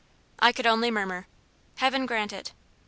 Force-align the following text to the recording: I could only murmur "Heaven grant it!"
I 0.39 0.51
could 0.51 0.65
only 0.65 0.89
murmur 0.89 1.27
"Heaven 1.75 2.07
grant 2.07 2.33
it!" 2.33 2.53